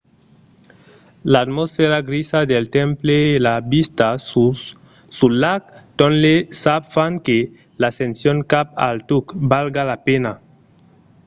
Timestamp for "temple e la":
2.77-3.55